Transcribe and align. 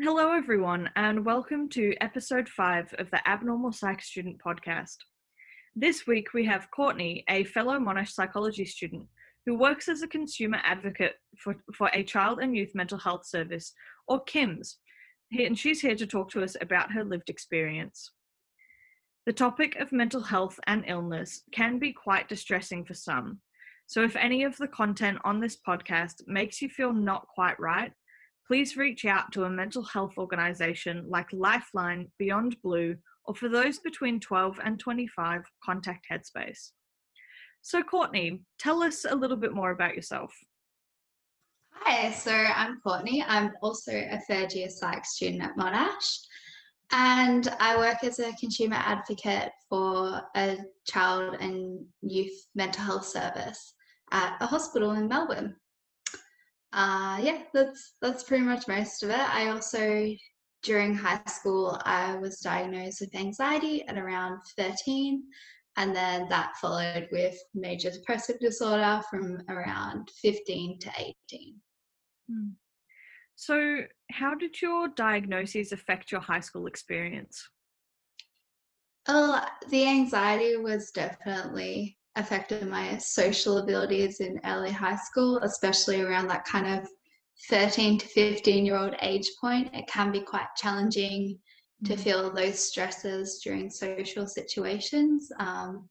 Hello, 0.00 0.30
everyone, 0.30 0.88
and 0.94 1.24
welcome 1.24 1.68
to 1.70 1.92
episode 2.00 2.48
five 2.48 2.94
of 2.98 3.10
the 3.10 3.28
Abnormal 3.28 3.72
Psych 3.72 4.00
Student 4.00 4.38
Podcast. 4.38 4.94
This 5.74 6.06
week 6.06 6.32
we 6.32 6.44
have 6.44 6.70
Courtney, 6.70 7.24
a 7.28 7.42
fellow 7.42 7.80
Monash 7.80 8.10
psychology 8.10 8.64
student 8.64 9.08
who 9.44 9.58
works 9.58 9.88
as 9.88 10.02
a 10.02 10.06
consumer 10.06 10.60
advocate 10.62 11.14
for, 11.36 11.56
for 11.74 11.90
a 11.92 12.04
child 12.04 12.38
and 12.38 12.56
youth 12.56 12.76
mental 12.76 12.96
health 12.96 13.26
service, 13.26 13.72
or 14.06 14.24
CYMHS, 14.24 14.76
and 15.36 15.58
she's 15.58 15.80
here 15.80 15.96
to 15.96 16.06
talk 16.06 16.30
to 16.30 16.44
us 16.44 16.56
about 16.60 16.92
her 16.92 17.02
lived 17.02 17.28
experience. 17.28 18.12
The 19.26 19.32
topic 19.32 19.74
of 19.80 19.90
mental 19.90 20.22
health 20.22 20.60
and 20.68 20.84
illness 20.86 21.42
can 21.50 21.80
be 21.80 21.92
quite 21.92 22.28
distressing 22.28 22.84
for 22.84 22.94
some. 22.94 23.40
So, 23.88 24.04
if 24.04 24.14
any 24.14 24.44
of 24.44 24.56
the 24.58 24.68
content 24.68 25.18
on 25.24 25.40
this 25.40 25.56
podcast 25.56 26.28
makes 26.28 26.62
you 26.62 26.68
feel 26.68 26.92
not 26.92 27.26
quite 27.34 27.58
right, 27.58 27.90
please 28.48 28.78
reach 28.78 29.04
out 29.04 29.30
to 29.30 29.44
a 29.44 29.50
mental 29.50 29.82
health 29.82 30.14
organisation 30.16 31.04
like 31.06 31.30
Lifeline, 31.32 32.10
Beyond 32.18 32.56
Blue, 32.62 32.96
or 33.26 33.34
for 33.34 33.50
those 33.50 33.78
between 33.78 34.18
12 34.18 34.58
and 34.64 34.80
25, 34.80 35.42
contact 35.62 36.06
Headspace. 36.10 36.70
So, 37.60 37.82
Courtney, 37.82 38.40
tell 38.58 38.82
us 38.82 39.04
a 39.08 39.14
little 39.14 39.36
bit 39.36 39.52
more 39.52 39.72
about 39.72 39.94
yourself. 39.94 40.32
Hi, 41.74 42.10
so 42.10 42.32
I'm 42.32 42.80
Courtney. 42.80 43.22
I'm 43.28 43.52
also 43.62 43.92
a 43.92 44.18
third 44.26 44.54
year 44.54 44.70
psych 44.70 45.04
student 45.04 45.42
at 45.42 45.56
Monash. 45.56 46.18
And 46.90 47.54
I 47.60 47.76
work 47.76 48.02
as 48.02 48.18
a 48.18 48.32
consumer 48.40 48.76
advocate 48.76 49.52
for 49.68 50.22
a 50.34 50.56
child 50.86 51.36
and 51.40 51.84
youth 52.00 52.46
mental 52.54 52.82
health 52.82 53.04
service 53.04 53.74
at 54.10 54.38
a 54.40 54.46
hospital 54.46 54.92
in 54.92 55.06
Melbourne 55.06 55.54
uh, 56.72 57.18
yeah, 57.22 57.42
that's 57.54 57.94
that's 58.02 58.24
pretty 58.24 58.44
much 58.44 58.68
most 58.68 59.02
of 59.02 59.10
it. 59.10 59.18
I 59.18 59.48
also 59.48 60.14
during 60.62 60.94
high 60.94 61.20
school 61.28 61.80
I 61.84 62.16
was 62.16 62.40
diagnosed 62.40 63.00
with 63.00 63.14
anxiety 63.14 63.86
at 63.86 63.96
around 63.96 64.40
13 64.56 65.22
and 65.76 65.94
then 65.94 66.28
that 66.28 66.56
followed 66.56 67.08
with 67.12 67.36
major 67.54 67.90
depressive 67.90 68.40
disorder 68.40 69.00
from 69.08 69.40
around 69.48 70.10
15 70.20 70.80
to 70.80 70.90
18. 71.30 71.54
Hmm. 72.28 72.48
So, 73.36 73.82
how 74.10 74.34
did 74.34 74.60
your 74.60 74.88
diagnoses 74.88 75.70
affect 75.70 76.10
your 76.10 76.20
high 76.20 76.40
school 76.40 76.66
experience? 76.66 77.48
Well, 79.06 79.48
the 79.70 79.86
anxiety 79.86 80.56
was 80.56 80.90
definitely 80.90 81.97
affected 82.16 82.68
my 82.68 82.96
social 82.98 83.58
abilities 83.58 84.20
in 84.20 84.40
early 84.44 84.70
high 84.70 84.96
school, 84.96 85.38
especially 85.38 86.00
around 86.00 86.28
that 86.28 86.44
kind 86.44 86.78
of 86.78 86.88
13 87.48 87.98
to 87.98 88.06
15 88.06 88.66
year 88.66 88.76
old 88.76 88.94
age 89.00 89.30
point. 89.40 89.74
It 89.74 89.86
can 89.86 90.10
be 90.10 90.20
quite 90.20 90.48
challenging 90.56 91.38
to 91.84 91.94
mm. 91.94 92.00
feel 92.00 92.32
those 92.32 92.58
stresses 92.58 93.40
during 93.44 93.70
social 93.70 94.26
situations. 94.26 95.30
Um, 95.38 95.88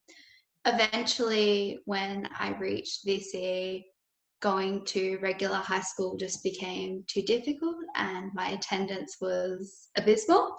eventually, 0.65 1.79
when 1.85 2.27
I 2.37 2.57
reached 2.57 3.07
VCE, 3.07 3.85
going 4.39 4.85
to 4.85 5.17
regular 5.21 5.57
high 5.57 5.81
school 5.81 6.15
just 6.15 6.43
became 6.43 7.03
too 7.07 7.23
difficult 7.23 7.75
and 7.95 8.31
my 8.33 8.49
attendance 8.49 9.17
was 9.19 9.89
abysmal. 9.97 10.55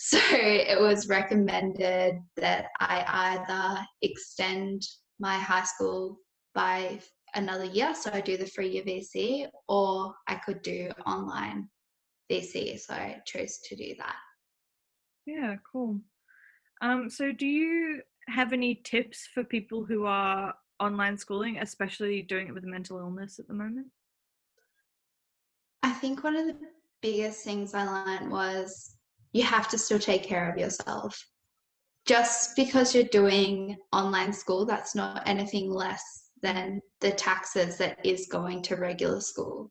So 0.00 0.16
it 0.30 0.80
was 0.80 1.08
recommended 1.08 2.20
that 2.36 2.66
I 2.78 3.36
either 3.48 3.84
extend 4.00 4.82
my 5.18 5.36
high 5.36 5.64
school 5.64 6.20
by 6.54 7.00
another 7.34 7.64
year, 7.64 7.92
so 7.96 8.10
I 8.12 8.20
do 8.20 8.36
the 8.36 8.46
three 8.46 8.68
year 8.68 8.84
VC, 8.84 9.48
or 9.66 10.14
I 10.28 10.36
could 10.36 10.62
do 10.62 10.90
online 11.04 11.68
VC. 12.30 12.78
So 12.78 12.94
I 12.94 13.20
chose 13.26 13.58
to 13.64 13.74
do 13.74 13.94
that. 13.98 14.14
Yeah, 15.26 15.56
cool. 15.70 15.98
Um, 16.80 17.10
so 17.10 17.32
do 17.32 17.46
you 17.46 18.00
have 18.28 18.52
any 18.52 18.76
tips 18.76 19.28
for 19.34 19.42
people 19.42 19.84
who 19.84 20.06
are 20.06 20.54
online 20.78 21.18
schooling, 21.18 21.58
especially 21.58 22.22
doing 22.22 22.46
it 22.46 22.54
with 22.54 22.62
mental 22.62 22.98
illness 22.98 23.40
at 23.40 23.48
the 23.48 23.54
moment? 23.54 23.88
I 25.82 25.90
think 25.90 26.22
one 26.22 26.36
of 26.36 26.46
the 26.46 26.56
biggest 27.02 27.42
things 27.42 27.74
I 27.74 27.84
learned 27.84 28.30
was 28.30 28.94
you 29.32 29.42
have 29.42 29.68
to 29.68 29.78
still 29.78 29.98
take 29.98 30.22
care 30.22 30.50
of 30.50 30.58
yourself. 30.58 31.18
Just 32.06 32.56
because 32.56 32.94
you're 32.94 33.04
doing 33.04 33.76
online 33.92 34.32
school, 34.32 34.64
that's 34.64 34.94
not 34.94 35.22
anything 35.26 35.70
less 35.70 36.30
than 36.42 36.80
the 37.00 37.10
taxes 37.10 37.76
that 37.78 37.98
is 38.04 38.28
going 38.30 38.62
to 38.62 38.76
regular 38.76 39.20
school. 39.20 39.70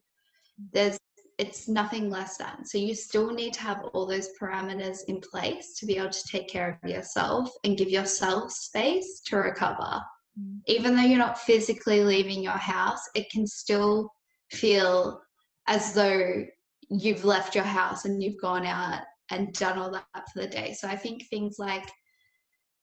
There's 0.72 0.98
it's 1.38 1.68
nothing 1.68 2.10
less 2.10 2.36
than. 2.36 2.64
So 2.64 2.78
you 2.78 2.96
still 2.96 3.32
need 3.32 3.54
to 3.54 3.60
have 3.60 3.84
all 3.92 4.06
those 4.06 4.30
parameters 4.40 4.98
in 5.06 5.20
place 5.20 5.76
to 5.78 5.86
be 5.86 5.96
able 5.96 6.10
to 6.10 6.28
take 6.28 6.48
care 6.48 6.80
of 6.82 6.90
yourself 6.90 7.48
and 7.62 7.78
give 7.78 7.88
yourself 7.88 8.50
space 8.50 9.20
to 9.26 9.36
recover. 9.36 10.02
Mm. 10.38 10.58
Even 10.66 10.96
though 10.96 11.02
you're 11.02 11.16
not 11.16 11.38
physically 11.38 12.02
leaving 12.02 12.42
your 12.42 12.52
house, 12.58 13.08
it 13.14 13.30
can 13.30 13.46
still 13.46 14.12
feel 14.50 15.20
as 15.68 15.92
though 15.92 16.44
you've 16.90 17.24
left 17.24 17.54
your 17.54 17.64
house 17.64 18.04
and 18.04 18.20
you've 18.20 18.40
gone 18.40 18.66
out 18.66 19.02
and 19.30 19.52
done 19.54 19.78
all 19.78 19.90
that 19.90 20.06
for 20.32 20.40
the 20.40 20.46
day. 20.46 20.72
So 20.72 20.88
I 20.88 20.96
think 20.96 21.26
things 21.28 21.56
like 21.58 21.90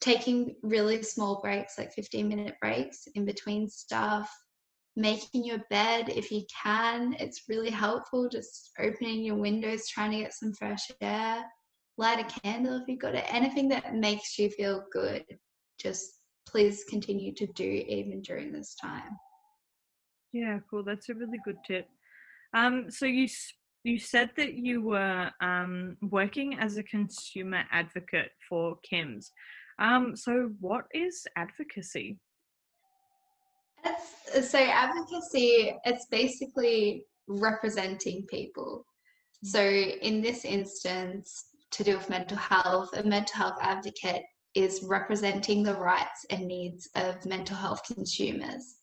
taking 0.01 0.56
really 0.61 1.01
small 1.01 1.41
breaks, 1.41 1.78
like 1.78 1.94
15 1.94 2.28
minute 2.28 2.56
breaks 2.61 3.07
in 3.16 3.25
between 3.25 3.67
stuff, 3.67 4.29
making 4.95 5.44
your 5.44 5.59
bed 5.69 6.09
if 6.09 6.31
you 6.31 6.44
can, 6.63 7.16
it's 7.19 7.44
really 7.50 7.69
helpful. 7.69 8.29
Just 8.29 8.72
opening 8.79 9.23
your 9.23 9.35
windows, 9.35 9.88
trying 9.88 10.11
to 10.11 10.19
get 10.19 10.33
some 10.33 10.53
fresh 10.53 10.91
air, 11.01 11.44
light 11.97 12.19
a 12.19 12.39
candle 12.41 12.77
if 12.77 12.88
you've 12.88 13.00
got 13.00 13.16
it, 13.16 13.25
anything 13.27 13.69
that 13.69 13.95
makes 13.95 14.38
you 14.38 14.50
feel 14.50 14.83
good. 14.91 15.23
Just 15.79 16.22
please 16.47 16.83
continue 16.89 17.33
to 17.33 17.47
do 17.47 17.63
even 17.63 18.22
during 18.22 18.51
this 18.51 18.75
time. 18.75 19.17
Yeah, 20.31 20.59
cool. 20.69 20.83
That's 20.83 21.09
a 21.09 21.13
really 21.13 21.39
good 21.44 21.57
tip. 21.66 21.88
Um, 22.53 22.89
so 22.89 23.06
you 23.06 23.27
you 23.85 24.00
said 24.00 24.31
that 24.35 24.56
you 24.56 24.81
were 24.81 25.29
um, 25.41 25.96
working 26.01 26.57
as 26.59 26.78
a 26.78 26.84
consumer 26.84 27.62
advocate 27.72 28.31
for 28.50 28.79
CYMHS. 28.91 29.29
Um, 29.78 30.16
so, 30.16 30.50
what 30.59 30.85
is 30.91 31.28
advocacy? 31.38 32.18
It's, 33.85 34.50
so, 34.50 34.57
advocacy 34.57 35.75
it's 35.85 36.07
basically 36.09 37.06
representing 37.28 38.25
people. 38.28 38.88
Mm. 39.45 39.50
So, 39.50 39.62
in 39.62 40.19
this 40.19 40.45
instance, 40.45 41.45
to 41.69 41.84
do 41.84 41.95
with 41.97 42.09
mental 42.09 42.38
health, 42.38 42.90
a 42.97 43.03
mental 43.03 43.35
health 43.35 43.57
advocate 43.62 44.24
is 44.56 44.84
representing 44.88 45.62
the 45.62 45.75
rights 45.75 46.25
and 46.31 46.47
needs 46.47 46.90
of 46.95 47.24
mental 47.24 47.56
health 47.56 47.81
consumers. 47.85 48.78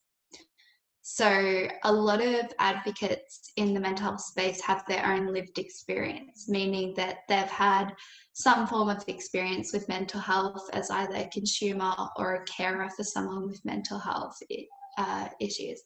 So, 1.05 1.67
a 1.83 1.93
lot 1.93 2.23
of 2.23 2.53
advocates 2.61 3.51
in 3.57 3.75
the 3.75 3.81
mental 3.81 4.05
health 4.05 4.21
space 4.21 4.61
have 4.61 4.85
their 4.87 5.05
own 5.05 5.33
lived 5.33 5.59
experience, 5.59 6.49
meaning 6.49 6.95
that 6.95 7.19
they've 7.29 7.51
had 7.51 7.93
some 8.35 8.69
form 8.69 8.89
of 8.89 9.03
experience 9.09 9.73
with 9.73 9.89
mental 9.89 10.21
health 10.21 10.71
as 10.73 10.91
either 10.91 11.17
a 11.17 11.29
consumer 11.33 11.93
or 12.17 12.35
a 12.35 12.45
carer 12.45 12.89
for 12.97 13.03
someone 13.03 13.49
with 13.49 13.65
mental 13.65 13.99
health 13.99 14.39
uh, 14.97 15.27
issues. 15.41 15.83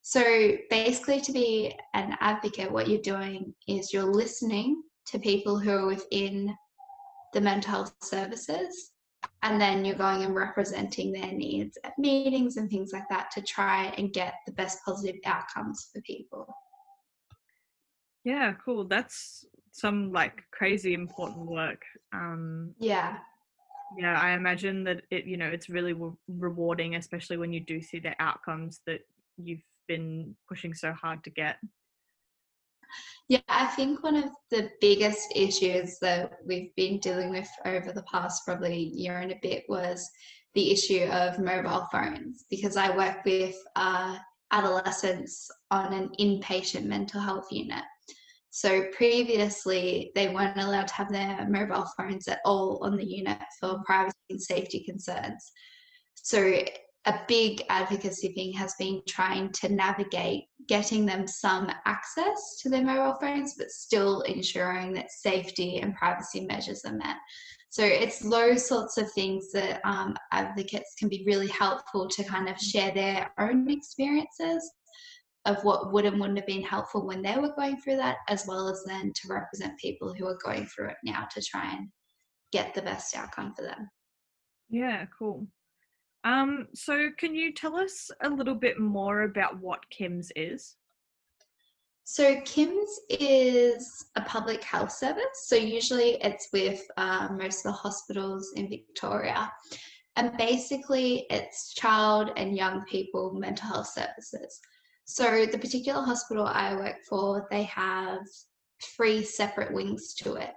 So, 0.00 0.56
basically, 0.70 1.20
to 1.20 1.32
be 1.32 1.78
an 1.92 2.16
advocate, 2.20 2.72
what 2.72 2.88
you're 2.88 3.02
doing 3.02 3.54
is 3.68 3.92
you're 3.92 4.04
listening 4.04 4.82
to 5.08 5.18
people 5.18 5.58
who 5.58 5.70
are 5.70 5.86
within 5.86 6.56
the 7.34 7.42
mental 7.42 7.72
health 7.72 7.94
services 8.02 8.93
and 9.44 9.60
then 9.60 9.84
you're 9.84 9.94
going 9.94 10.22
and 10.22 10.34
representing 10.34 11.12
their 11.12 11.30
needs 11.30 11.76
at 11.84 11.96
meetings 11.98 12.56
and 12.56 12.70
things 12.70 12.92
like 12.92 13.08
that 13.10 13.30
to 13.30 13.42
try 13.42 13.94
and 13.98 14.12
get 14.12 14.34
the 14.46 14.52
best 14.52 14.78
positive 14.84 15.20
outcomes 15.26 15.90
for 15.92 16.00
people. 16.00 16.46
Yeah 18.24 18.54
cool. 18.64 18.84
That's 18.84 19.44
some 19.70 20.12
like 20.12 20.42
crazy 20.50 20.94
important 20.94 21.46
work. 21.46 21.82
Um 22.12 22.74
yeah. 22.78 23.18
yeah 23.98 24.18
i 24.20 24.30
imagine 24.30 24.82
that 24.84 25.02
it 25.10 25.24
you 25.26 25.36
know 25.36 25.46
it's 25.46 25.68
really 25.68 25.92
re- 25.92 26.10
rewarding 26.26 26.96
especially 26.96 27.36
when 27.36 27.52
you 27.52 27.60
do 27.60 27.82
see 27.82 28.00
the 28.00 28.14
outcomes 28.18 28.80
that 28.86 29.00
you've 29.36 29.66
been 29.88 30.34
pushing 30.48 30.72
so 30.72 30.92
hard 30.92 31.22
to 31.22 31.30
get 31.30 31.58
yeah, 33.28 33.40
I 33.48 33.66
think 33.66 34.02
one 34.02 34.16
of 34.16 34.30
the 34.50 34.70
biggest 34.80 35.32
issues 35.34 35.98
that 36.00 36.38
we've 36.46 36.74
been 36.76 36.98
dealing 36.98 37.30
with 37.30 37.48
over 37.64 37.92
the 37.92 38.02
past 38.02 38.42
probably 38.44 38.76
year 38.76 39.18
and 39.18 39.32
a 39.32 39.38
bit 39.40 39.64
was 39.68 40.10
the 40.54 40.70
issue 40.70 41.04
of 41.04 41.38
mobile 41.38 41.86
phones 41.90 42.44
because 42.50 42.76
I 42.76 42.94
work 42.96 43.24
with 43.24 43.56
uh, 43.76 44.16
adolescents 44.50 45.50
on 45.70 45.92
an 45.92 46.10
inpatient 46.20 46.84
mental 46.84 47.20
health 47.20 47.46
unit. 47.50 47.82
So 48.50 48.84
previously, 48.92 50.12
they 50.14 50.28
weren't 50.28 50.60
allowed 50.60 50.86
to 50.88 50.94
have 50.94 51.10
their 51.10 51.44
mobile 51.48 51.86
phones 51.96 52.28
at 52.28 52.38
all 52.44 52.78
on 52.84 52.96
the 52.96 53.04
unit 53.04 53.38
for 53.58 53.82
privacy 53.84 54.14
and 54.30 54.40
safety 54.40 54.84
concerns. 54.84 55.50
So 56.14 56.62
a 57.06 57.20
big 57.28 57.62
advocacy 57.68 58.28
thing 58.28 58.52
has 58.52 58.74
been 58.78 59.02
trying 59.06 59.50
to 59.52 59.68
navigate 59.68 60.44
getting 60.68 61.04
them 61.04 61.26
some 61.26 61.70
access 61.84 62.58
to 62.62 62.70
their 62.70 62.84
mobile 62.84 63.18
phones, 63.20 63.54
but 63.58 63.70
still 63.70 64.22
ensuring 64.22 64.92
that 64.94 65.10
safety 65.10 65.80
and 65.80 65.94
privacy 65.94 66.46
measures 66.46 66.82
are 66.86 66.94
met. 66.94 67.16
So 67.68 67.84
it's 67.84 68.20
those 68.20 68.66
sorts 68.66 68.96
of 68.96 69.10
things 69.12 69.50
that 69.52 69.80
um, 69.84 70.16
advocates 70.32 70.94
can 70.98 71.08
be 71.08 71.24
really 71.26 71.48
helpful 71.48 72.08
to 72.08 72.24
kind 72.24 72.48
of 72.48 72.58
share 72.58 72.92
their 72.94 73.32
own 73.38 73.68
experiences 73.68 74.72
of 75.44 75.62
what 75.64 75.92
would 75.92 76.06
and 76.06 76.18
wouldn't 76.18 76.38
have 76.38 76.46
been 76.46 76.62
helpful 76.62 77.06
when 77.06 77.20
they 77.20 77.36
were 77.36 77.54
going 77.54 77.76
through 77.78 77.96
that, 77.96 78.18
as 78.28 78.46
well 78.46 78.68
as 78.68 78.82
then 78.86 79.12
to 79.14 79.28
represent 79.28 79.78
people 79.78 80.14
who 80.14 80.26
are 80.26 80.38
going 80.42 80.66
through 80.66 80.88
it 80.88 80.96
now 81.04 81.26
to 81.34 81.42
try 81.42 81.74
and 81.74 81.88
get 82.52 82.72
the 82.74 82.80
best 82.80 83.14
outcome 83.14 83.52
for 83.54 83.62
them. 83.62 83.90
Yeah, 84.70 85.04
cool. 85.18 85.46
Um, 86.24 86.68
so 86.74 87.10
can 87.18 87.34
you 87.34 87.52
tell 87.52 87.76
us 87.76 88.10
a 88.22 88.30
little 88.30 88.54
bit 88.54 88.80
more 88.80 89.22
about 89.22 89.60
what 89.60 89.84
CYMHS 89.90 90.30
is? 90.34 90.76
So 92.04 92.36
CYMHS 92.36 92.98
is 93.10 94.06
a 94.16 94.22
public 94.22 94.62
health 94.62 94.92
service. 94.92 95.46
So 95.46 95.56
usually 95.56 96.18
it's 96.22 96.48
with 96.52 96.82
um, 96.96 97.38
most 97.38 97.58
of 97.58 97.72
the 97.72 97.78
hospitals 97.78 98.52
in 98.56 98.68
Victoria. 98.68 99.50
And 100.16 100.36
basically 100.36 101.26
it's 101.30 101.74
child 101.74 102.30
and 102.36 102.56
young 102.56 102.84
people 102.84 103.34
mental 103.34 103.68
health 103.68 103.88
services. 103.88 104.60
So 105.04 105.44
the 105.44 105.58
particular 105.58 106.02
hospital 106.02 106.46
I 106.46 106.74
work 106.74 106.96
for, 107.08 107.46
they 107.50 107.64
have 107.64 108.20
three 108.96 109.22
separate 109.22 109.72
wings 109.72 110.14
to 110.14 110.34
it. 110.34 110.52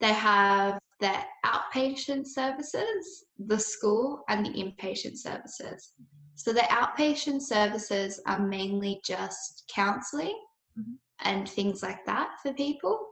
They 0.00 0.12
have 0.12 0.78
the 1.00 1.14
outpatient 1.44 2.26
services, 2.26 3.24
the 3.38 3.58
school, 3.58 4.24
and 4.28 4.46
the 4.46 4.50
inpatient 4.50 5.16
services. 5.16 5.92
So 6.34 6.52
the 6.52 6.60
outpatient 6.60 7.42
services 7.42 8.20
are 8.26 8.40
mainly 8.40 9.00
just 9.04 9.70
counseling 9.74 10.38
mm-hmm. 10.78 10.92
and 11.20 11.48
things 11.48 11.82
like 11.82 12.04
that 12.06 12.30
for 12.42 12.52
people. 12.52 13.06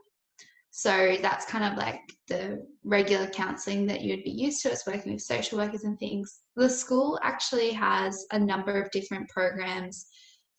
So 0.71 1.15
that's 1.21 1.45
kind 1.45 1.63
of 1.63 1.77
like 1.77 2.01
the 2.27 2.65
regular 2.83 3.27
counseling 3.27 3.85
that 3.87 4.01
you'd 4.01 4.25
be 4.25 4.31
used 4.31 4.61
to. 4.63 4.71
It's 4.71 4.85
working 4.85 5.13
with 5.13 5.21
social 5.21 5.57
workers 5.57 5.85
and 5.85 5.97
things. 5.97 6.41
The 6.55 6.69
school 6.69 7.17
actually 7.23 7.71
has 7.71 8.25
a 8.31 8.39
number 8.39 8.81
of 8.81 8.91
different 8.91 9.29
programs 9.29 10.07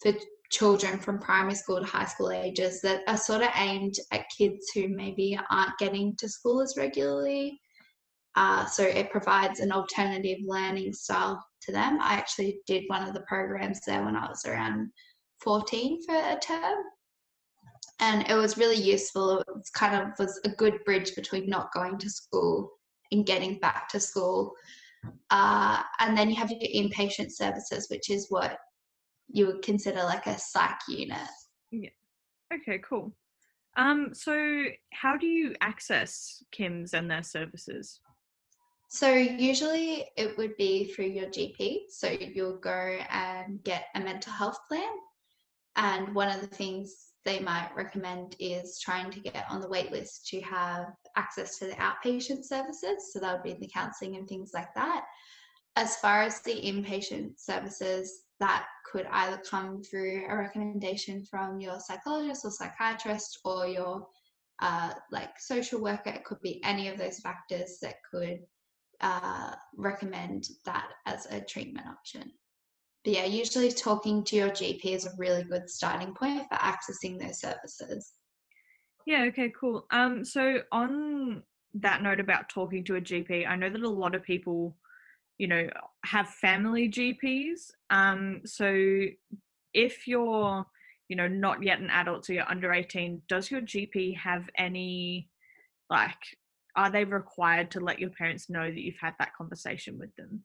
for 0.00 0.12
children 0.50 0.98
from 0.98 1.18
primary 1.18 1.54
school 1.54 1.80
to 1.80 1.86
high 1.86 2.04
school 2.04 2.30
ages 2.30 2.80
that 2.82 3.02
are 3.08 3.16
sort 3.16 3.42
of 3.42 3.50
aimed 3.56 3.94
at 4.12 4.26
kids 4.36 4.70
who 4.74 4.88
maybe 4.88 5.38
aren't 5.50 5.78
getting 5.78 6.14
to 6.16 6.28
school 6.28 6.60
as 6.60 6.74
regularly. 6.76 7.60
Uh, 8.36 8.66
so 8.66 8.82
it 8.82 9.10
provides 9.10 9.60
an 9.60 9.72
alternative 9.72 10.38
learning 10.44 10.92
style 10.92 11.42
to 11.62 11.72
them. 11.72 11.98
I 12.00 12.14
actually 12.14 12.60
did 12.66 12.84
one 12.88 13.06
of 13.06 13.14
the 13.14 13.24
programs 13.28 13.80
there 13.86 14.04
when 14.04 14.16
I 14.16 14.28
was 14.28 14.44
around 14.46 14.90
14 15.40 16.00
for 16.06 16.14
a 16.14 16.38
term 16.40 16.84
and 18.00 18.28
it 18.28 18.34
was 18.34 18.58
really 18.58 18.76
useful. 18.76 19.38
It 19.38 19.46
was 19.48 19.70
kind 19.70 19.96
of 19.96 20.18
was 20.18 20.38
a 20.44 20.50
good 20.50 20.84
bridge 20.84 21.14
between 21.14 21.48
not 21.48 21.72
going 21.72 21.98
to 21.98 22.10
school 22.10 22.72
and 23.10 23.24
getting 23.24 23.58
back 23.58 23.88
to 23.90 24.00
school. 24.00 24.52
Uh, 25.30 25.82
and 26.00 26.16
then 26.16 26.28
you 26.28 26.36
have 26.36 26.50
your 26.50 26.60
inpatient 26.60 27.30
services, 27.30 27.88
which 27.90 28.10
is 28.10 28.26
what 28.28 28.58
you 29.28 29.46
would 29.46 29.62
consider 29.62 30.02
like 30.02 30.26
a 30.26 30.38
psych 30.38 30.80
unit. 30.88 31.18
Yeah. 31.70 31.90
Okay, 32.52 32.80
cool. 32.88 33.12
Um, 33.76 34.10
so 34.14 34.64
how 34.92 35.16
do 35.16 35.26
you 35.26 35.54
access 35.60 36.42
CYMHS 36.54 36.94
and 36.94 37.10
their 37.10 37.22
services? 37.22 38.00
So 38.88 39.12
usually 39.12 40.06
it 40.16 40.38
would 40.38 40.56
be 40.56 40.92
through 40.92 41.06
your 41.06 41.26
GP. 41.26 41.90
So 41.90 42.08
you'll 42.08 42.58
go 42.58 42.98
and 43.10 43.62
get 43.64 43.86
a 43.94 44.00
mental 44.00 44.32
health 44.32 44.58
plan. 44.68 44.92
And 45.74 46.14
one 46.14 46.28
of 46.28 46.40
the 46.40 46.46
things 46.46 47.08
they 47.24 47.40
might 47.40 47.70
recommend 47.76 48.36
is 48.38 48.80
trying 48.80 49.10
to 49.10 49.20
get 49.20 49.44
on 49.50 49.60
the 49.60 49.68
wait 49.68 49.90
list 49.90 50.28
to 50.28 50.40
have 50.42 50.86
access 51.16 51.58
to 51.58 51.66
the 51.66 51.74
outpatient 51.74 52.44
services. 52.44 53.12
So 53.12 53.18
that 53.18 53.34
would 53.34 53.42
be 53.42 53.58
the 53.60 53.68
counselling 53.68 54.16
and 54.16 54.28
things 54.28 54.52
like 54.54 54.72
that. 54.74 55.04
As 55.74 55.96
far 55.96 56.22
as 56.22 56.40
the 56.40 56.54
inpatient 56.54 57.32
services, 57.38 58.22
that 58.40 58.66
could 58.90 59.06
either 59.10 59.40
come 59.48 59.82
through 59.82 60.26
a 60.28 60.36
recommendation 60.36 61.24
from 61.24 61.60
your 61.60 61.80
psychologist 61.80 62.44
or 62.44 62.50
psychiatrist 62.50 63.38
or 63.44 63.66
your 63.66 64.06
uh, 64.60 64.92
like 65.10 65.38
social 65.38 65.80
worker. 65.80 66.10
It 66.10 66.24
could 66.24 66.40
be 66.42 66.62
any 66.64 66.88
of 66.88 66.98
those 66.98 67.18
factors 67.18 67.78
that 67.82 67.96
could 68.10 68.40
uh, 69.00 69.52
recommend 69.76 70.48
that 70.64 70.88
as 71.06 71.26
a 71.26 71.40
treatment 71.40 71.86
option. 71.86 72.30
But 73.04 73.14
yeah, 73.14 73.24
usually 73.24 73.70
talking 73.70 74.24
to 74.24 74.36
your 74.36 74.50
GP 74.50 74.84
is 74.84 75.06
a 75.06 75.10
really 75.18 75.44
good 75.44 75.68
starting 75.70 76.14
point 76.14 76.42
for 76.48 76.56
accessing 76.56 77.20
those 77.20 77.40
services. 77.40 78.14
Yeah, 79.06 79.22
okay, 79.28 79.52
cool. 79.58 79.86
Um, 79.92 80.24
so 80.24 80.62
on 80.72 81.42
that 81.74 82.02
note 82.02 82.18
about 82.18 82.48
talking 82.48 82.82
to 82.84 82.96
a 82.96 83.00
GP, 83.00 83.46
I 83.46 83.54
know 83.54 83.70
that 83.70 83.82
a 83.82 83.88
lot 83.88 84.16
of 84.16 84.24
people, 84.24 84.76
you 85.38 85.46
know, 85.46 85.68
have 86.04 86.28
family 86.28 86.88
GPs. 86.88 87.72
Um, 87.90 88.40
so 88.44 89.06
if 89.74 90.08
you're, 90.08 90.64
you 91.08 91.16
know, 91.16 91.28
not 91.28 91.62
yet 91.62 91.80
an 91.80 91.90
adult, 91.90 92.26
so 92.26 92.32
you're 92.32 92.50
under 92.50 92.72
18, 92.72 93.22
does 93.28 93.50
your 93.50 93.60
GP 93.60 94.16
have 94.16 94.48
any 94.56 95.28
like 95.88 96.18
are 96.76 96.90
they 96.90 97.04
required 97.04 97.70
to 97.70 97.80
let 97.80 97.98
your 97.98 98.10
parents 98.10 98.50
know 98.50 98.64
that 98.64 98.80
you've 98.80 99.00
had 99.00 99.14
that 99.18 99.34
conversation 99.34 99.98
with 99.98 100.14
them? 100.16 100.44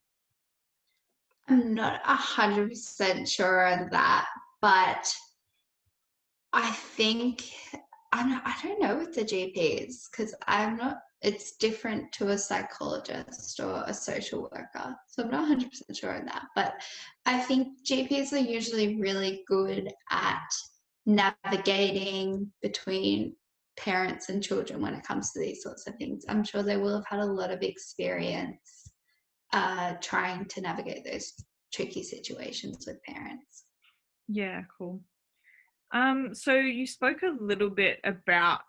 I'm 1.49 1.73
not 1.73 2.01
a 2.05 2.15
hundred 2.15 2.69
percent 2.69 3.27
sure 3.27 3.67
on 3.67 3.89
that, 3.91 4.27
but 4.61 5.13
I 6.53 6.71
think 6.71 7.43
not, 8.13 8.41
I 8.45 8.55
don't 8.63 8.81
know 8.81 8.97
with 8.97 9.13
the 9.13 9.23
GPs 9.23 10.09
because 10.09 10.33
I'm 10.47 10.77
not. 10.77 10.97
It's 11.21 11.57
different 11.57 12.11
to 12.13 12.29
a 12.29 12.37
psychologist 12.37 13.59
or 13.59 13.83
a 13.85 13.93
social 13.93 14.43
worker, 14.43 14.95
so 15.07 15.23
I'm 15.23 15.31
not 15.31 15.41
100 15.41 15.69
percent 15.69 15.95
sure 15.95 16.15
on 16.15 16.25
that. 16.25 16.45
But 16.55 16.81
I 17.25 17.39
think 17.39 17.83
GPs 17.85 18.33
are 18.33 18.37
usually 18.37 18.99
really 18.99 19.43
good 19.47 19.91
at 20.09 20.49
navigating 21.05 22.51
between 22.61 23.35
parents 23.77 24.29
and 24.29 24.43
children 24.43 24.81
when 24.81 24.93
it 24.93 25.03
comes 25.03 25.31
to 25.31 25.39
these 25.39 25.63
sorts 25.63 25.87
of 25.87 25.95
things. 25.95 26.25
I'm 26.27 26.43
sure 26.43 26.63
they 26.63 26.77
will 26.77 26.95
have 26.95 27.07
had 27.07 27.19
a 27.19 27.25
lot 27.25 27.51
of 27.51 27.61
experience 27.61 28.91
uh, 29.53 29.93
trying 30.01 30.45
to 30.45 30.61
navigate 30.61 31.05
those 31.05 31.33
tricky 31.73 32.03
situations 32.03 32.85
with 32.87 33.01
parents. 33.03 33.65
Yeah, 34.27 34.61
cool. 34.77 35.01
Um, 35.93 36.33
so 36.33 36.53
you 36.55 36.87
spoke 36.87 37.21
a 37.23 37.43
little 37.43 37.69
bit 37.69 37.99
about 38.03 38.61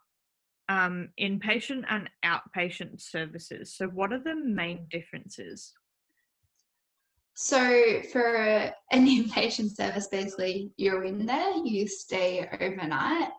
um, 0.72 1.08
inpatient 1.20 1.84
and 1.90 2.08
outpatient 2.24 3.00
services. 3.00 3.74
So 3.74 3.88
what 3.88 4.12
are 4.12 4.22
the 4.22 4.34
main 4.34 4.86
differences? 4.90 5.72
So 7.34 8.02
for 8.10 8.36
an 8.36 8.72
inpatient 8.92 9.76
service, 9.76 10.08
basically 10.08 10.72
you're 10.76 11.04
in 11.04 11.26
there, 11.26 11.56
you 11.64 11.86
stay 11.86 12.48
overnight, 12.60 13.30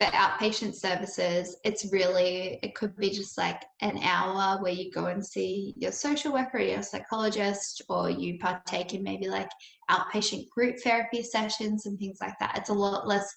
for 0.00 0.06
outpatient 0.12 0.74
services, 0.74 1.58
it's 1.62 1.92
really, 1.92 2.58
it 2.62 2.74
could 2.74 2.96
be 2.96 3.10
just 3.10 3.36
like 3.36 3.62
an 3.82 3.98
hour 4.02 4.62
where 4.62 4.72
you 4.72 4.90
go 4.90 5.06
and 5.06 5.24
see 5.24 5.74
your 5.76 5.92
social 5.92 6.32
worker 6.32 6.56
or 6.56 6.60
your 6.60 6.82
psychologist, 6.82 7.82
or 7.90 8.08
you 8.08 8.38
partake 8.38 8.94
in 8.94 9.02
maybe 9.02 9.28
like 9.28 9.50
outpatient 9.90 10.48
group 10.48 10.76
therapy 10.82 11.22
sessions 11.22 11.84
and 11.84 11.98
things 11.98 12.16
like 12.22 12.38
that. 12.40 12.56
It's 12.56 12.70
a 12.70 12.74
lot 12.74 13.06
less 13.06 13.30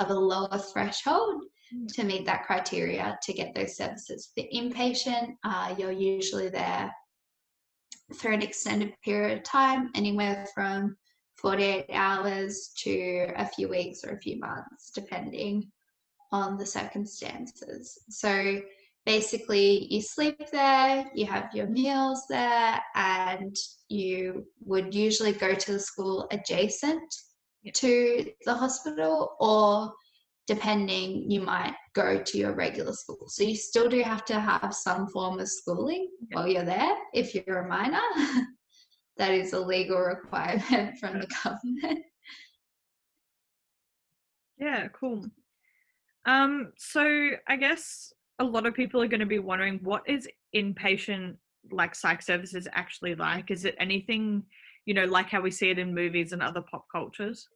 of 0.00 0.08
a 0.08 0.14
lower 0.14 0.56
threshold. 0.72 1.42
To 1.88 2.04
meet 2.04 2.26
that 2.26 2.44
criteria 2.44 3.18
to 3.22 3.32
get 3.32 3.54
those 3.54 3.76
services. 3.76 4.30
For 4.34 4.44
inpatient, 4.54 5.36
uh, 5.44 5.74
you're 5.78 5.92
usually 5.92 6.48
there 6.48 6.92
for 8.14 8.30
an 8.30 8.42
extended 8.42 8.94
period 9.04 9.38
of 9.38 9.44
time, 9.44 9.90
anywhere 9.94 10.46
from 10.54 10.96
48 11.38 11.86
hours 11.92 12.72
to 12.78 13.32
a 13.36 13.46
few 13.46 13.68
weeks 13.68 14.04
or 14.04 14.12
a 14.12 14.20
few 14.20 14.38
months, 14.38 14.90
depending 14.94 15.70
on 16.32 16.56
the 16.56 16.66
circumstances. 16.66 17.98
So 18.08 18.60
basically, 19.04 19.86
you 19.92 20.00
sleep 20.00 20.40
there, 20.52 21.06
you 21.14 21.26
have 21.26 21.54
your 21.54 21.66
meals 21.66 22.24
there, 22.28 22.80
and 22.94 23.56
you 23.88 24.46
would 24.64 24.94
usually 24.94 25.32
go 25.32 25.54
to 25.54 25.72
the 25.72 25.80
school 25.80 26.26
adjacent 26.30 27.14
to 27.74 28.30
the 28.44 28.54
hospital, 28.54 29.36
or 29.40 29.92
depending, 30.46 31.30
you 31.30 31.40
might 31.40 31.74
go 31.94 32.22
to 32.22 32.38
your 32.38 32.54
regular 32.54 32.92
school. 32.92 33.28
So 33.28 33.42
you 33.42 33.56
still 33.56 33.88
do 33.88 34.00
have 34.02 34.24
to 34.26 34.38
have 34.38 34.74
some 34.74 35.08
form 35.08 35.40
of 35.40 35.48
schooling 35.48 36.08
while 36.32 36.46
you're 36.46 36.64
there 36.64 36.96
if 37.12 37.34
you're 37.34 37.64
a 37.64 37.68
minor. 37.68 38.00
that 39.16 39.32
is 39.32 39.52
a 39.52 39.60
legal 39.60 39.98
requirement 39.98 40.98
from 40.98 41.20
the 41.20 41.28
government. 41.42 42.04
Yeah, 44.58 44.88
cool. 44.98 45.26
Um, 46.24 46.72
so 46.78 47.02
I 47.46 47.56
guess 47.56 48.10
a 48.38 48.44
lot 48.44 48.64
of 48.64 48.72
people 48.72 49.02
are 49.02 49.06
going 49.06 49.20
to 49.20 49.26
be 49.26 49.38
wondering 49.38 49.80
what 49.82 50.02
is 50.08 50.26
inpatient 50.54 51.36
like 51.70 51.94
psych 51.94 52.22
services 52.22 52.68
actually 52.72 53.14
like? 53.14 53.50
Is 53.50 53.64
it 53.64 53.74
anything, 53.78 54.44
you 54.84 54.94
know, 54.94 55.04
like 55.04 55.30
how 55.30 55.40
we 55.40 55.50
see 55.50 55.70
it 55.70 55.78
in 55.78 55.94
movies 55.94 56.32
and 56.32 56.42
other 56.42 56.62
pop 56.62 56.86
cultures? 56.90 57.48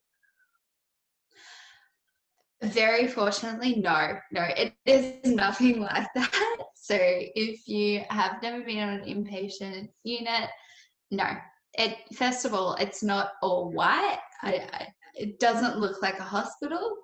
Very 2.62 3.06
fortunately, 3.06 3.76
no, 3.76 4.18
no, 4.32 4.42
it 4.56 4.74
is 4.84 5.32
nothing 5.32 5.80
like 5.90 6.06
that. 6.14 6.56
So 6.74 6.96
if 6.98 7.66
you 7.66 8.02
have 8.10 8.42
never 8.42 8.62
been 8.62 8.80
on 8.80 9.00
an 9.00 9.04
inpatient 9.04 9.88
unit, 10.04 10.50
no. 11.10 11.26
It 11.74 11.96
first 12.14 12.44
of 12.44 12.52
all, 12.52 12.74
it's 12.74 13.02
not 13.02 13.32
all 13.42 13.70
white. 13.70 14.18
I, 14.42 14.68
I, 14.72 14.88
it 15.14 15.38
doesn't 15.38 15.78
look 15.78 16.02
like 16.02 16.18
a 16.18 16.24
hospital. 16.24 16.96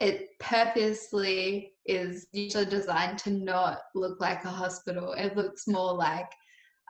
It 0.00 0.28
purposely 0.40 1.72
is 1.86 2.26
usually 2.32 2.66
designed 2.66 3.18
to 3.20 3.30
not 3.30 3.78
look 3.94 4.20
like 4.20 4.44
a 4.44 4.50
hospital. 4.50 5.14
It 5.14 5.36
looks 5.36 5.66
more 5.66 5.94
like 5.94 6.30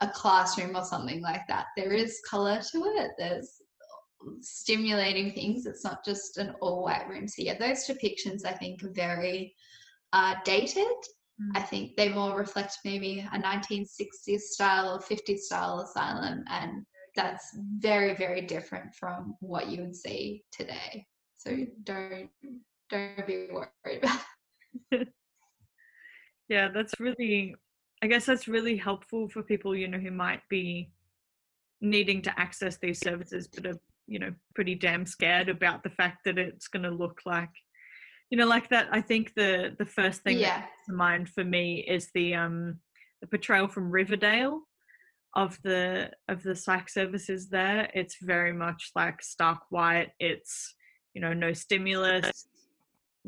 a 0.01 0.09
classroom 0.09 0.75
or 0.75 0.83
something 0.83 1.21
like 1.21 1.47
that. 1.47 1.67
There 1.77 1.93
is 1.93 2.19
color 2.29 2.61
to 2.71 2.83
it. 2.97 3.11
There's 3.17 3.61
stimulating 4.41 5.31
things. 5.31 5.65
It's 5.65 5.83
not 5.83 6.03
just 6.03 6.37
an 6.37 6.55
all 6.61 6.83
white 6.83 7.07
room. 7.07 7.27
So 7.27 7.41
yeah, 7.41 7.57
those 7.57 7.87
depictions 7.87 8.45
I 8.45 8.53
think 8.53 8.83
are 8.83 8.91
very 8.91 9.55
uh, 10.13 10.35
dated. 10.43 10.85
Mm. 11.41 11.51
I 11.55 11.61
think 11.61 11.95
they 11.95 12.09
more 12.09 12.37
reflect 12.37 12.77
maybe 12.85 13.25
a 13.33 13.37
1960s 13.37 14.39
style 14.39 14.95
or 14.95 14.99
50s 14.99 15.39
style 15.39 15.79
asylum, 15.79 16.43
and 16.49 16.85
that's 17.15 17.57
very 17.79 18.13
very 18.15 18.41
different 18.41 18.93
from 18.95 19.35
what 19.39 19.67
you 19.67 19.81
would 19.81 19.95
see 19.95 20.43
today. 20.51 21.05
So 21.37 21.51
mm. 21.51 21.67
don't 21.83 22.29
don't 22.89 23.27
be 23.27 23.47
worried 23.51 24.03
about. 24.03 25.07
yeah, 26.49 26.69
that's 26.73 26.99
really. 26.99 27.55
I 28.03 28.07
guess 28.07 28.25
that's 28.25 28.47
really 28.47 28.75
helpful 28.75 29.27
for 29.29 29.41
people 29.41 29.75
you 29.75 29.87
know 29.87 29.97
who 29.97 30.11
might 30.11 30.41
be 30.49 30.91
needing 31.81 32.21
to 32.21 32.39
access 32.39 32.77
these 32.77 32.99
services 32.99 33.47
but 33.47 33.65
are 33.65 33.79
you 34.07 34.19
know 34.19 34.33
pretty 34.53 34.75
damn 34.75 35.05
scared 35.05 35.49
about 35.49 35.83
the 35.83 35.89
fact 35.89 36.19
that 36.25 36.37
it's 36.37 36.67
going 36.67 36.83
to 36.83 36.91
look 36.91 37.21
like 37.25 37.49
you 38.29 38.37
know 38.37 38.45
like 38.45 38.69
that 38.69 38.87
i 38.91 39.01
think 39.01 39.33
the 39.35 39.75
the 39.79 39.85
first 39.85 40.21
thing 40.21 40.37
yeah. 40.37 40.57
that 40.57 40.61
comes 40.61 40.85
to 40.87 40.93
mind 40.93 41.29
for 41.29 41.43
me 41.43 41.85
is 41.87 42.09
the 42.13 42.33
um 42.35 42.79
the 43.21 43.27
portrayal 43.27 43.67
from 43.67 43.89
riverdale 43.89 44.61
of 45.35 45.57
the 45.63 46.11
of 46.29 46.43
the 46.43 46.55
psych 46.55 46.89
services 46.89 47.49
there. 47.49 47.89
It's 47.93 48.17
very 48.21 48.53
much 48.53 48.91
like 48.95 49.21
stark 49.21 49.59
white. 49.69 50.11
It's 50.19 50.73
you 51.13 51.21
know 51.21 51.33
no 51.33 51.53
stimulus. 51.53 52.47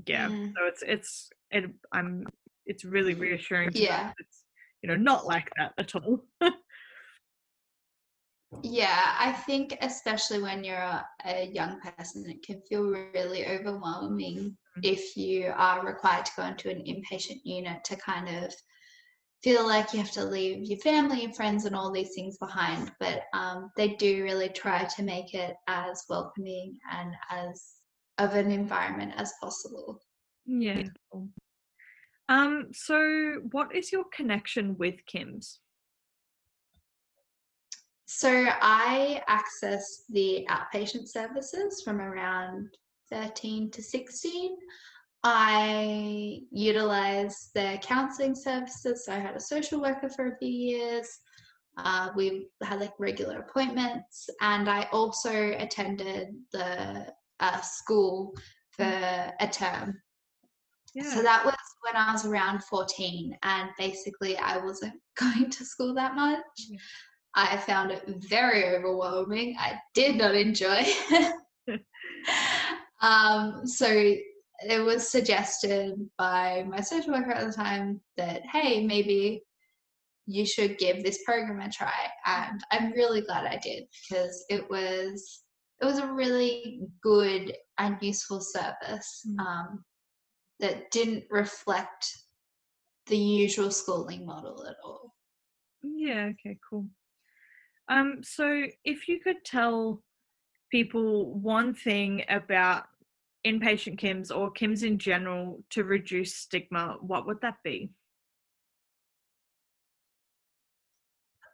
Yeah 0.06 0.30
mm. 0.30 0.54
so 0.56 0.66
it's 0.66 0.84
it's 0.86 1.30
it, 1.52 1.66
i'm 1.92 2.26
it's 2.66 2.84
really 2.86 3.14
reassuring 3.14 3.72
yeah. 3.74 4.12
it's 4.20 4.44
you 4.82 4.90
know 4.90 4.96
not 4.96 5.26
like 5.26 5.50
that 5.58 5.74
at 5.78 5.96
all 5.96 6.24
Yeah, 8.64 9.14
I 9.20 9.34
think 9.34 9.78
especially 9.82 10.42
when 10.42 10.64
you're 10.64 10.78
a, 10.78 11.06
a 11.26 11.48
young 11.48 11.80
person, 11.82 12.30
it 12.30 12.44
can 12.44 12.62
feel 12.62 12.84
really 12.84 13.46
overwhelming 13.46 14.38
mm-hmm. 14.38 14.80
if 14.84 15.18
you 15.18 15.52
are 15.56 15.86
required 15.86 16.26
to 16.26 16.32
go 16.38 16.44
into 16.46 16.70
an 16.70 16.84
inpatient 16.88 17.42
unit 17.44 17.84
to 17.86 17.98
kind 17.98 18.44
of 18.44 18.54
feel 19.44 19.68
like 19.68 19.94
you 19.94 20.00
have 20.00 20.12
to 20.12 20.24
leave 20.24 20.64
your 20.64 20.80
family 20.80 21.26
and 21.26 21.36
friends 21.36 21.66
and 21.66 21.76
all 21.76 21.92
these 21.92 22.14
things 22.16 22.38
behind. 22.38 22.92
But 23.00 23.24
um, 23.34 23.70
they 23.76 23.96
do 23.96 24.24
really 24.24 24.50
try 24.50 24.86
to 24.86 25.04
make 25.04 25.34
it 25.34 25.56
as 25.68 26.04
welcoming 26.10 26.78
and 26.92 27.14
as 27.30 27.64
of 28.18 28.34
an 28.34 28.52
environment 28.52 29.14
as 29.18 29.34
possible. 29.42 30.02
Yeah. 30.46 30.84
Um. 32.30 32.68
So, 32.72 33.42
what 33.52 33.76
is 33.76 33.92
your 33.92 34.06
connection 34.14 34.78
with 34.78 34.96
CYMHS? 35.14 35.60
So 38.10 38.30
I 38.30 39.22
access 39.28 40.06
the 40.10 40.48
outpatient 40.50 41.10
services 41.10 41.82
from 41.84 42.00
around 42.00 42.70
13 43.12 43.70
to 43.72 43.84
16. 43.84 44.58
I 45.26 46.40
utilized 46.50 47.54
their 47.54 47.78
counseling 47.80 48.34
services. 48.34 49.06
So 49.06 49.12
I 49.12 49.20
had 49.20 49.36
a 49.36 49.42
social 49.42 49.82
worker 49.82 50.08
for 50.08 50.28
a 50.28 50.38
few 50.38 50.48
years. 50.48 51.10
Uh, 51.78 52.10
we 52.16 52.48
had 52.64 52.80
like 52.80 52.94
regular 52.98 53.40
appointments, 53.40 54.30
and 54.40 54.70
I 54.70 54.88
also 54.94 55.54
attended 55.58 56.30
the 56.54 57.14
uh, 57.42 57.62
school 57.62 58.34
for 58.72 58.86
a 58.86 59.48
term. 59.52 60.02
Yeah. 60.96 61.14
So 61.14 61.22
that 61.22 61.44
was 61.44 61.56
when 61.82 61.96
I 62.02 62.14
was 62.14 62.26
around 62.26 62.64
14, 62.64 63.38
and 63.44 63.70
basically 63.78 64.38
I 64.38 64.58
wasn't 64.58 64.94
going 65.20 65.50
to 65.50 65.66
school 65.66 65.94
that 65.96 66.16
much. 66.16 66.40
I 67.38 67.58
found 67.58 67.92
it 67.92 68.04
very 68.08 68.66
overwhelming. 68.76 69.56
I 69.60 69.80
did 69.94 70.16
not 70.16 70.34
enjoy. 70.34 70.84
um, 73.02 73.62
so 73.68 73.88
it 73.88 74.84
was 74.84 75.08
suggested 75.08 75.94
by 76.18 76.66
my 76.68 76.82
social 76.82 77.14
worker 77.14 77.32
at 77.32 77.46
the 77.46 77.54
time 77.54 78.02
that, 78.18 78.42
hey, 78.52 78.84
maybe 78.84 79.44
you 80.26 80.48
should 80.48 80.80
give 80.80 81.04
this 81.04 81.24
program 81.26 81.62
a 81.62 81.72
try. 81.72 82.08
And 82.26 82.60
I'm 82.72 82.92
really 82.94 83.22
glad 83.22 83.46
I 83.46 83.60
did 83.62 83.84
because 84.10 84.44
it 84.50 84.68
was 84.72 85.44
it 85.80 85.86
was 85.86 86.00
a 86.00 86.12
really 86.12 86.80
good 87.04 87.54
and 87.78 87.98
useful 88.02 88.42
service 88.42 89.28
mm. 89.30 89.40
um, 89.40 89.86
that 90.60 90.90
didn't 90.90 91.26
reflect 91.30 92.12
the 93.06 93.18
usual 93.18 93.70
schooling 93.70 94.26
model 94.26 94.66
at 94.68 94.76
all. 94.84 95.14
Yeah, 95.84 96.32
okay, 96.32 96.58
cool. 96.68 96.88
Um, 97.90 98.20
so 98.22 98.66
if 98.84 99.08
you 99.08 99.20
could 99.20 99.46
tell 99.46 100.04
people 100.72 101.34
one 101.34 101.74
thing 101.74 102.24
about 102.30 102.84
inpatient 103.46 104.00
CYMHS 104.00 104.36
or 104.36 104.52
CYMHS 104.52 104.84
in 104.84 104.98
general 104.98 105.64
to 105.70 105.84
reduce 105.84 106.36
stigma, 106.36 106.98
what 107.02 107.26
would 107.26 107.42
that 107.42 107.58
be? 107.64 107.92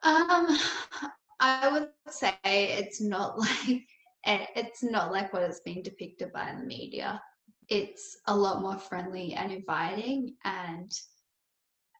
Um, 0.03 0.57
I 1.39 1.69
would 1.71 1.89
say 2.09 2.35
it's 2.43 3.01
not 3.01 3.37
like 3.39 3.83
it's 4.25 4.83
not 4.83 5.11
like 5.11 5.33
what 5.33 5.43
is 5.43 5.61
being 5.65 5.83
depicted 5.83 6.31
by 6.31 6.55
the 6.57 6.65
media. 6.65 7.21
It's 7.69 8.17
a 8.27 8.35
lot 8.35 8.61
more 8.61 8.77
friendly 8.77 9.33
and 9.33 9.51
inviting, 9.51 10.35
and 10.43 10.91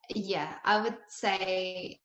yeah, 0.09 0.55
I 0.63 0.81
would 0.81 0.97
say 1.09 1.99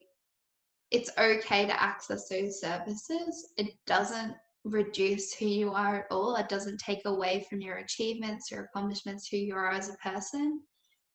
it's 0.90 1.10
okay 1.18 1.66
to 1.66 1.82
access 1.82 2.28
those 2.28 2.60
services. 2.60 3.52
It 3.56 3.74
doesn't 3.86 4.34
reduce 4.64 5.34
who 5.34 5.46
you 5.46 5.72
are 5.72 6.00
at 6.00 6.06
all. 6.10 6.36
It 6.36 6.48
doesn't 6.48 6.78
take 6.78 7.02
away 7.04 7.46
from 7.48 7.60
your 7.60 7.76
achievements, 7.76 8.50
your 8.50 8.64
accomplishments, 8.64 9.28
who 9.28 9.36
you 9.36 9.54
are 9.54 9.70
as 9.70 9.88
a 9.88 9.96
person. 9.96 10.60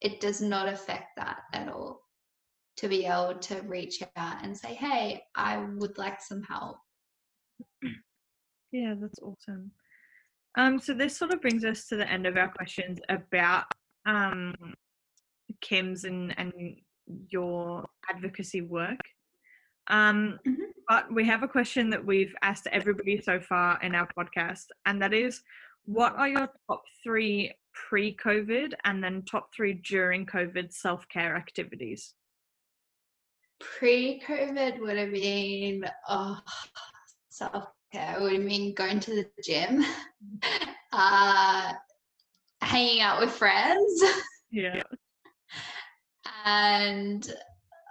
It 0.01 0.19
does 0.19 0.41
not 0.41 0.67
affect 0.67 1.15
that 1.17 1.39
at 1.53 1.69
all. 1.69 2.01
To 2.77 2.87
be 2.87 3.05
able 3.05 3.35
to 3.35 3.61
reach 3.61 4.01
out 4.15 4.43
and 4.43 4.57
say, 4.57 4.73
hey, 4.73 5.21
I 5.35 5.57
would 5.77 5.97
like 5.97 6.21
some 6.21 6.41
help. 6.43 6.77
Yeah, 8.71 8.95
that's 8.99 9.19
awesome. 9.19 9.71
Um, 10.57 10.79
so 10.79 10.95
this 10.95 11.15
sort 11.15 11.33
of 11.33 11.41
brings 11.41 11.63
us 11.63 11.87
to 11.87 11.95
the 11.95 12.11
end 12.11 12.25
of 12.25 12.37
our 12.37 12.49
questions 12.49 12.99
about 13.09 13.65
um, 14.07 14.55
CYMHS 15.63 16.05
and, 16.05 16.33
and 16.39 16.51
your 17.29 17.85
advocacy 18.09 18.61
work. 18.61 18.99
Um, 19.87 20.39
mm-hmm. 20.47 20.63
But 20.87 21.13
we 21.13 21.25
have 21.25 21.43
a 21.43 21.47
question 21.47 21.89
that 21.91 22.05
we've 22.05 22.35
asked 22.41 22.67
everybody 22.71 23.21
so 23.21 23.39
far 23.39 23.79
in 23.81 23.95
our 23.95 24.07
podcast, 24.17 24.65
and 24.85 25.01
that 25.01 25.13
is 25.13 25.41
what 25.85 26.15
are 26.15 26.27
your 26.27 26.49
top 26.67 26.83
three 27.03 27.53
pre 27.73 28.15
COVID 28.15 28.73
and 28.85 29.03
then 29.03 29.23
top 29.23 29.49
three 29.53 29.73
during 29.73 30.25
COVID 30.25 30.73
self 30.73 31.07
care 31.09 31.35
activities? 31.35 32.13
Pre 33.59 34.21
COVID 34.25 34.79
would 34.79 34.97
have 34.97 35.11
been 35.11 35.85
oh, 36.09 36.39
self 37.29 37.67
care, 37.91 38.17
would 38.19 38.33
have 38.33 38.47
been 38.47 38.73
going 38.73 38.99
to 38.99 39.11
the 39.11 39.27
gym, 39.43 39.85
uh, 40.91 41.73
hanging 42.61 43.01
out 43.01 43.19
with 43.19 43.31
friends. 43.31 44.03
Yeah. 44.51 44.83
and 46.45 47.33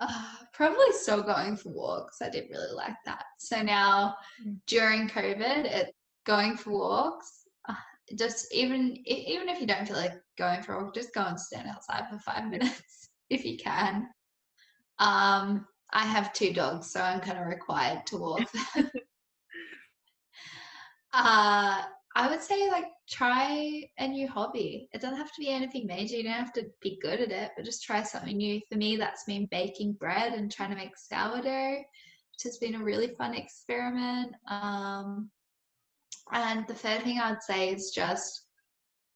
uh, 0.03 0.23
probably 0.53 0.93
still 0.93 1.23
going 1.23 1.57
for 1.57 1.71
walks. 1.71 2.21
I 2.23 2.29
did 2.29 2.51
really 2.51 2.75
like 2.75 2.97
that. 3.07 3.25
So 3.39 3.63
now 3.63 4.17
mm. 4.47 4.57
during 4.67 5.09
COVID, 5.09 5.65
it's 5.65 5.93
going 6.27 6.57
for 6.57 6.73
walks. 6.73 7.45
Uh, 7.69 7.75
just 8.19 8.53
even 8.53 8.97
even 9.07 9.49
if 9.49 9.61
you 9.61 9.67
don't 9.67 9.87
feel 9.87 9.97
like 9.97 10.15
going 10.39 10.63
for 10.63 10.75
a 10.75 10.85
walk, 10.85 10.95
just 10.95 11.15
go 11.15 11.23
and 11.23 11.39
stand 11.39 11.69
outside 11.69 12.09
for 12.11 12.19
five 12.19 12.51
minutes 12.51 13.09
if 13.31 13.45
you 13.45 13.57
can. 13.57 14.09
Um, 14.99 15.67
I 15.93 16.07
have 16.07 16.33
two 16.33 16.53
dogs, 16.53 16.91
so 16.91 17.01
I'm 17.01 17.21
kind 17.21 17.39
of 17.39 17.47
required 17.47 18.07
to 18.07 18.17
walk. 18.17 18.43
uh, 21.13 21.83
I 22.15 22.29
would 22.29 22.43
say 22.43 22.69
like 22.71 22.87
try 23.09 23.85
a 23.99 24.07
new 24.07 24.29
hobby. 24.29 24.89
It 24.93 25.01
doesn't 25.01 25.17
have 25.17 25.33
to 25.33 25.41
be 25.41 25.49
anything 25.49 25.87
major. 25.87 26.17
You 26.17 26.25
don't 26.25 26.33
have 26.33 26.53
to 26.55 26.67
be 26.81 26.99
good 27.01 27.21
at 27.21 27.31
it, 27.31 27.53
but 27.57 27.65
just 27.65 27.85
try 27.85 28.03
something 28.03 28.37
new. 28.37 28.61
For 28.71 28.77
me, 28.77 28.97
that's 28.97 29.25
been 29.25 29.49
baking 29.51 29.95
bread 29.95 30.35
and 30.35 30.51
trying 30.51 30.71
to 30.71 30.77
make 30.77 30.97
sourdough, 30.97 31.79
which 31.79 32.43
has 32.45 32.59
been 32.59 32.75
a 32.75 32.85
really 32.85 33.15
fun 33.17 33.35
experiment. 33.35 34.33
Um, 34.51 35.31
and 36.33 36.67
the 36.67 36.75
third 36.75 37.03
thing 37.03 37.19
I'd 37.19 37.43
say 37.43 37.71
is 37.71 37.93
just 37.95 38.47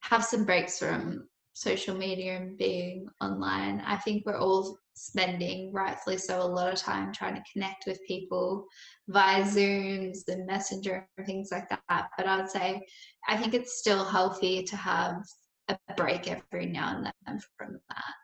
have 0.00 0.24
some 0.24 0.44
breaks 0.44 0.78
from 0.78 1.28
social 1.56 1.96
media 1.96 2.36
and 2.36 2.58
being 2.58 3.08
online. 3.22 3.82
I 3.86 3.96
think 3.96 4.26
we're 4.26 4.36
all 4.36 4.78
spending, 4.92 5.72
rightfully 5.72 6.18
so, 6.18 6.42
a 6.42 6.44
lot 6.44 6.70
of 6.70 6.78
time 6.78 7.14
trying 7.14 7.34
to 7.34 7.42
connect 7.50 7.86
with 7.86 7.98
people 8.06 8.66
via 9.08 9.42
Zooms 9.42 10.18
and 10.28 10.46
Messenger 10.46 11.08
and 11.16 11.26
things 11.26 11.48
like 11.50 11.66
that. 11.70 12.10
But 12.18 12.26
I'd 12.26 12.50
say 12.50 12.82
I 13.26 13.38
think 13.38 13.54
it's 13.54 13.78
still 13.78 14.04
healthy 14.04 14.64
to 14.64 14.76
have 14.76 15.22
a 15.68 15.78
break 15.96 16.28
every 16.28 16.66
now 16.66 16.94
and 16.94 17.10
then 17.26 17.40
from 17.56 17.80
that. 17.88 18.14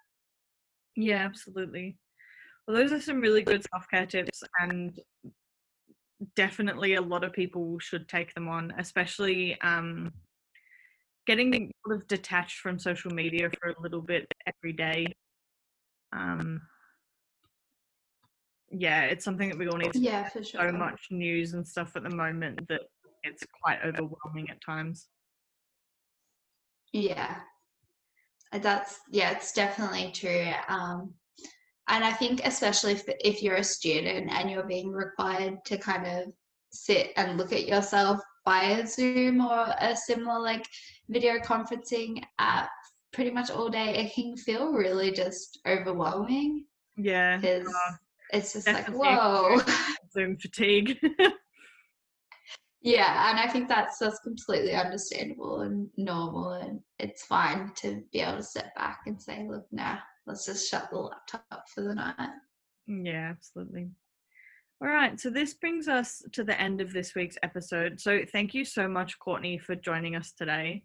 Yeah, 0.95 1.25
absolutely. 1.25 1.97
Well, 2.69 2.77
those 2.77 2.93
are 2.93 3.01
some 3.01 3.23
really 3.23 3.43
good 3.43 3.65
self 3.73 3.87
care 3.91 4.05
tips, 4.05 4.43
and 4.61 5.01
definitely 6.37 6.97
a 6.97 7.01
lot 7.01 7.25
of 7.25 7.33
people 7.33 7.79
should 7.79 8.11
take 8.11 8.35
them 8.35 8.47
on, 8.47 8.75
especially 8.77 9.59
um, 9.63 10.13
getting 11.27 11.71
sort 11.87 11.97
of 11.97 12.07
detached 12.09 12.59
from 12.59 12.79
social 12.79 13.11
media 13.11 13.51
for 13.61 13.71
a 13.71 13.81
little 13.81 14.01
bit 14.01 14.27
every 14.47 14.73
day. 14.73 15.07
Um, 16.13 16.61
yeah, 18.71 19.05
it's 19.05 19.25
something 19.25 19.49
that 19.49 19.59
we 19.59 19.69
all 19.69 19.77
need. 19.77 19.95
yeah, 19.95 20.29
for 20.29 20.43
sure. 20.43 20.69
So 20.69 20.77
much 20.77 21.09
news 21.11 21.53
and 21.55 21.67
stuff 21.67 21.95
at 21.97 22.03
the 22.03 22.15
moment 22.15 22.67
that 22.69 22.83
it's 23.23 23.45
quite 23.63 23.79
overwhelming 23.85 24.51
at 24.51 24.63
times. 24.65 25.09
Yeah, 26.93 27.37
uh, 28.53 28.59
that's 28.59 29.01
yeah, 29.11 29.31
it's 29.31 29.53
definitely 29.53 30.11
true. 30.13 30.51
Um, 30.69 31.15
and 31.89 32.05
I 32.05 32.13
think 32.13 32.41
especially 32.45 32.93
if 32.93 33.05
if 33.21 33.43
you're 33.43 33.57
a 33.57 33.65
student 33.65 34.31
and 34.31 34.51
you're 34.51 34.67
being 34.67 34.91
required 34.91 35.59
to 35.67 35.79
kind 35.79 36.07
of 36.07 36.33
sit 36.73 37.11
and 37.17 37.37
look 37.37 37.53
at 37.53 37.67
yourself 37.67 38.21
via 38.45 38.87
Zoom 38.87 39.41
or 39.41 39.75
a 39.81 39.97
similar 39.97 40.41
like 40.41 40.67
video 41.09 41.39
conferencing 41.39 42.23
app 42.39 42.71
pretty 43.13 43.31
much 43.31 43.51
all 43.51 43.69
day, 43.69 43.97
it 43.97 44.15
can 44.15 44.37
feel 44.37 44.73
really 44.73 45.13
just 45.13 45.61
overwhelming. 45.67 46.65
Yeah. 46.97 47.37
Because 47.37 47.73
it's 48.33 48.53
just 48.55 48.67
like, 48.67 48.89
whoa. 48.89 49.61
Zoom 50.13 50.37
fatigue. 50.37 50.99
yeah, 52.83 53.31
and 53.31 53.39
I 53.39 53.47
think 53.49 53.69
that's 53.69 53.99
that's 53.99 54.19
completely 54.21 54.75
understandable 54.75 55.61
and 55.61 55.89
normal 55.97 56.53
and 56.53 56.81
it's 56.99 57.25
fine 57.25 57.73
to 57.77 58.03
be 58.13 58.21
able 58.21 58.39
to 58.39 58.43
step 58.43 58.75
back 58.75 59.01
and 59.07 59.21
say, 59.21 59.47
look, 59.49 59.67
nah, 59.71 59.99
let's 60.27 60.47
just 60.47 60.69
shut 60.71 60.89
the 60.91 60.99
laptop 60.99 61.65
for 61.75 61.83
the 61.83 61.95
night. 61.95 62.31
Yeah, 62.87 63.31
absolutely. 63.31 63.91
All 64.83 64.89
right, 64.89 65.19
so 65.21 65.31
this 65.31 65.55
brings 65.55 65.87
us 65.87 66.25
to 66.33 66.43
the 66.43 66.61
end 66.61 66.81
of 66.81 66.93
this 66.93 67.15
week's 67.15 67.37
episode. 67.45 68.01
So 68.01 68.23
thank 68.33 68.53
you 68.53 68.65
so 68.65 68.89
much, 68.89 69.17
Courtney, 69.21 69.57
for 69.57 69.77
joining 69.77 70.17
us 70.17 70.33
today. 70.33 70.83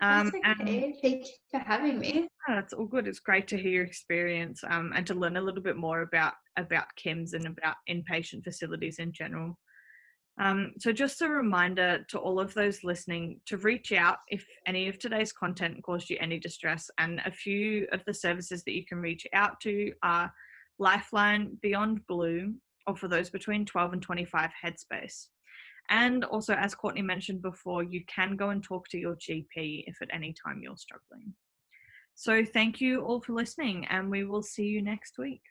Um, 0.00 0.30
That's 0.30 0.36
okay. 0.60 0.84
And, 0.84 0.94
thank 1.02 1.26
you 1.26 1.32
for 1.50 1.58
having 1.58 1.98
me. 1.98 2.28
Oh, 2.48 2.58
it's 2.58 2.72
all 2.72 2.86
good. 2.86 3.08
It's 3.08 3.18
great 3.18 3.48
to 3.48 3.56
hear 3.56 3.72
your 3.72 3.84
experience 3.84 4.62
um, 4.70 4.92
and 4.94 5.04
to 5.08 5.14
learn 5.14 5.36
a 5.36 5.40
little 5.40 5.62
bit 5.62 5.76
more 5.76 6.02
about 6.02 6.34
about 6.56 6.84
CYMHS 7.04 7.32
and 7.32 7.46
about 7.46 7.74
inpatient 7.90 8.44
facilities 8.44 9.00
in 9.00 9.12
general. 9.12 9.58
Um, 10.40 10.74
so, 10.78 10.92
just 10.92 11.20
a 11.22 11.28
reminder 11.28 12.04
to 12.10 12.18
all 12.18 12.38
of 12.38 12.54
those 12.54 12.84
listening 12.84 13.40
to 13.46 13.56
reach 13.56 13.90
out 13.90 14.18
if 14.28 14.46
any 14.68 14.86
of 14.86 15.00
today's 15.00 15.32
content 15.32 15.82
caused 15.82 16.10
you 16.10 16.18
any 16.20 16.38
distress. 16.38 16.90
And 16.98 17.20
a 17.26 17.32
few 17.32 17.88
of 17.90 18.04
the 18.06 18.14
services 18.14 18.62
that 18.64 18.74
you 18.74 18.84
can 18.86 18.98
reach 18.98 19.26
out 19.32 19.58
to 19.62 19.92
are 20.04 20.32
Lifeline, 20.78 21.58
Beyond 21.60 22.06
Blue, 22.06 22.54
or 22.86 22.96
for 22.96 23.08
those 23.08 23.30
between 23.30 23.64
12 23.64 23.94
and 23.94 24.02
25 24.02 24.50
headspace. 24.64 25.26
And 25.90 26.24
also, 26.24 26.54
as 26.54 26.74
Courtney 26.74 27.02
mentioned 27.02 27.42
before, 27.42 27.82
you 27.82 28.02
can 28.06 28.36
go 28.36 28.50
and 28.50 28.62
talk 28.62 28.88
to 28.88 28.98
your 28.98 29.16
GP 29.16 29.84
if 29.86 30.00
at 30.00 30.08
any 30.12 30.34
time 30.44 30.60
you're 30.62 30.76
struggling. 30.76 31.34
So, 32.14 32.44
thank 32.44 32.80
you 32.80 33.02
all 33.02 33.20
for 33.20 33.32
listening, 33.32 33.86
and 33.86 34.10
we 34.10 34.24
will 34.24 34.42
see 34.42 34.64
you 34.64 34.80
next 34.80 35.18
week. 35.18 35.42